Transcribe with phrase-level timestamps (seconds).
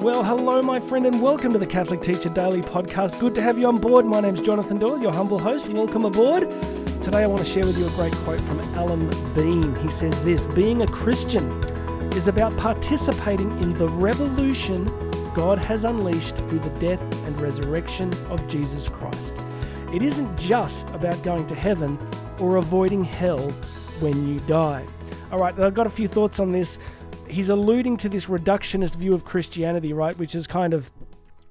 [0.00, 3.18] Well, hello, my friend, and welcome to the Catholic Teacher Daily podcast.
[3.18, 4.04] Good to have you on board.
[4.04, 5.70] My name's Jonathan Doyle, your humble host.
[5.70, 6.42] Welcome aboard.
[7.02, 9.74] Today, I want to share with you a great quote from Alan Bean.
[9.76, 11.42] He says this Being a Christian
[12.12, 14.84] is about participating in the revolution
[15.34, 19.42] God has unleashed through the death and resurrection of Jesus Christ.
[19.94, 21.98] It isn't just about going to heaven
[22.38, 23.50] or avoiding hell
[24.00, 24.86] when you die.
[25.32, 26.78] All right, I've got a few thoughts on this
[27.28, 30.16] he's alluding to this reductionist view of Christianity, right?
[30.18, 30.90] Which is kind of,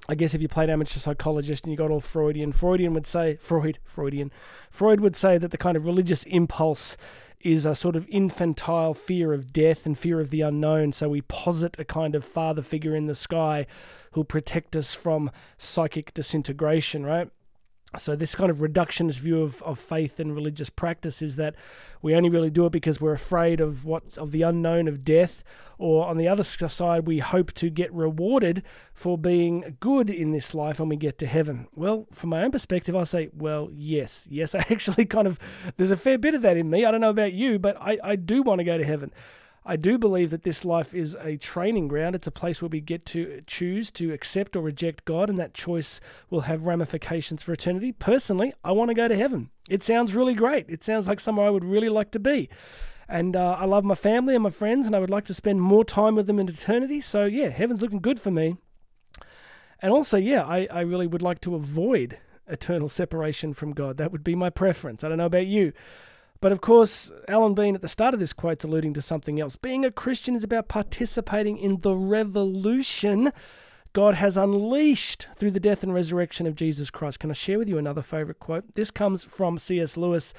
[0.08, 3.36] I guess, if you played amateur psychologist and you got all Freudian, Freudian would say
[3.36, 4.32] Freud, Freudian,
[4.70, 6.96] Freud would say that the kind of religious impulse
[7.40, 10.92] is a sort of infantile fear of death and fear of the unknown.
[10.92, 13.66] So we posit a kind of father figure in the sky
[14.12, 17.28] who'll protect us from psychic disintegration, right?
[17.98, 21.54] So this kind of reductionist view of, of faith and religious practice is that
[22.02, 25.42] we only really do it because we're afraid of what of the unknown of death,
[25.78, 30.54] or on the other side, we hope to get rewarded for being good in this
[30.54, 31.68] life when we get to heaven.
[31.74, 35.38] Well, from my own perspective, I say, well, yes, yes, I actually kind of
[35.76, 36.84] there's a fair bit of that in me.
[36.84, 39.12] I don't know about you, but I, I do want to go to heaven.
[39.68, 42.14] I do believe that this life is a training ground.
[42.14, 45.54] It's a place where we get to choose to accept or reject God, and that
[45.54, 46.00] choice
[46.30, 47.90] will have ramifications for eternity.
[47.90, 49.50] Personally, I want to go to heaven.
[49.68, 50.66] It sounds really great.
[50.68, 52.48] It sounds like somewhere I would really like to be.
[53.08, 55.60] And uh, I love my family and my friends, and I would like to spend
[55.60, 57.00] more time with them in eternity.
[57.00, 58.56] So, yeah, heaven's looking good for me.
[59.82, 63.96] And also, yeah, I, I really would like to avoid eternal separation from God.
[63.96, 65.02] That would be my preference.
[65.02, 65.72] I don't know about you.
[66.40, 69.56] But of course, Alan Bean at the start of this quote's alluding to something else.
[69.56, 73.32] Being a Christian is about participating in the revolution
[73.92, 77.18] God has unleashed through the death and resurrection of Jesus Christ.
[77.18, 78.74] Can I share with you another favorite quote?
[78.74, 79.96] This comes from C.S.
[79.96, 80.34] Lewis,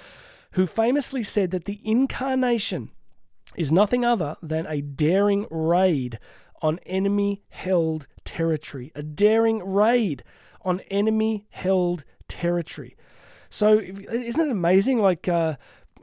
[0.52, 2.92] who famously said that the incarnation
[3.56, 6.20] is nothing other than a daring raid
[6.62, 8.92] on enemy held territory.
[8.94, 10.24] A daring raid
[10.62, 12.96] on enemy held territory.
[13.50, 15.02] So, isn't it amazing?
[15.02, 15.56] Like, uh,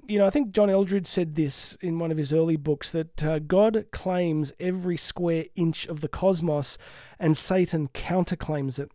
[0.06, 3.24] you know, I think John Eldredge said this in one of his early books that
[3.24, 6.78] uh, God claims every square inch of the cosmos
[7.18, 8.90] and Satan counterclaims it.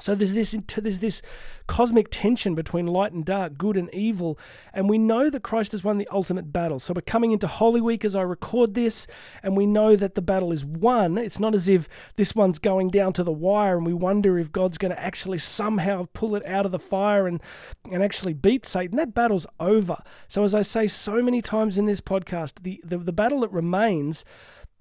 [0.00, 1.20] So there's this there's this
[1.66, 4.38] cosmic tension between light and dark, good and evil,
[4.72, 6.80] and we know that Christ has won the ultimate battle.
[6.80, 9.06] So we're coming into Holy Week as I record this,
[9.42, 11.18] and we know that the battle is won.
[11.18, 14.50] It's not as if this one's going down to the wire, and we wonder if
[14.50, 17.42] God's going to actually somehow pull it out of the fire and
[17.90, 18.96] and actually beat Satan.
[18.96, 19.98] That battle's over.
[20.26, 23.52] So as I say so many times in this podcast, the the, the battle that
[23.52, 24.24] remains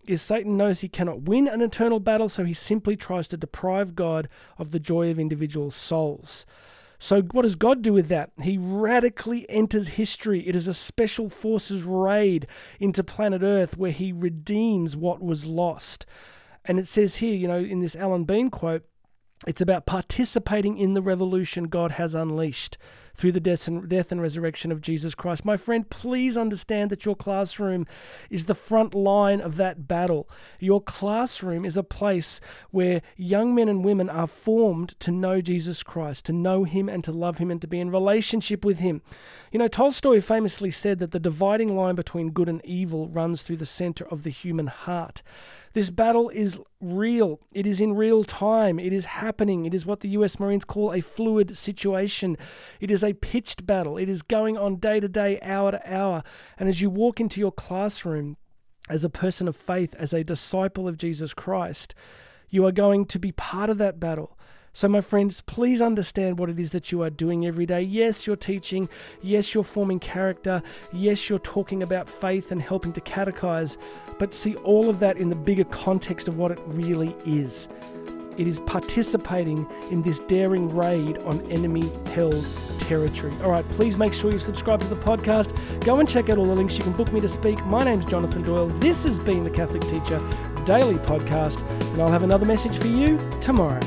[0.06, 3.96] is Satan knows he cannot win an eternal battle, so he simply tries to deprive
[3.96, 6.46] God of the joy of individual souls.
[7.00, 8.30] So, what does God do with that?
[8.44, 10.48] He radically enters history.
[10.48, 12.46] It is a special forces raid
[12.80, 16.06] into planet Earth where he redeems what was lost.
[16.64, 18.86] And it says here, you know, in this Alan Bean quote,
[19.48, 22.78] it's about participating in the revolution God has unleashed
[23.16, 25.46] through the death and, death and resurrection of Jesus Christ.
[25.46, 27.86] My friend, please understand that your classroom
[28.30, 30.30] is the front line of that battle.
[30.60, 35.84] Your classroom is a place where young men and women are formed to know Jesus
[35.84, 39.02] Christ, to know Him and to love Him and to be in relationship with Him.
[39.52, 43.58] You know, Tolstoy famously said that the dividing line between good and evil runs through
[43.58, 45.22] the center of the human heart.
[45.74, 47.40] This battle is real.
[47.54, 48.78] It is in real time.
[48.78, 49.66] It is happening.
[49.66, 52.38] It is what the US Marines call a fluid situation.
[52.82, 53.98] It is a pitched battle.
[53.98, 56.24] It is going on day to day, hour to hour.
[56.60, 58.38] And as you walk into your classroom
[58.90, 61.96] as a person of faith, as a disciple of Jesus Christ,
[62.50, 64.38] you are going to be part of that battle.
[64.74, 67.82] So, my friends, please understand what it is that you are doing every day.
[67.82, 68.88] Yes, you're teaching.
[69.22, 70.62] Yes, you're forming character.
[70.94, 73.78] Yes, you're talking about faith and helping to catechize.
[74.20, 77.68] But see all of that in the bigger context of what it really is.
[78.38, 81.84] It is participating in this daring raid on enemy
[82.14, 82.46] held
[82.80, 83.32] territory.
[83.44, 85.56] All right, please make sure you subscribe to the podcast.
[85.86, 86.78] Go and check out all the links.
[86.78, 87.64] You can book me to speak.
[87.66, 88.68] My name's Jonathan Doyle.
[88.80, 90.20] This has been the Catholic Teacher
[90.66, 91.62] Daily Podcast,
[91.94, 93.80] and I'll have another message for you tomorrow.